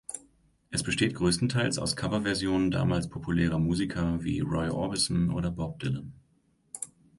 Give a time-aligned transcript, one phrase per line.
[0.71, 6.13] Es besteht größtenteils aus Coverversionen damals populärer Musiker wie Roy Orbison oder Bob Dylan.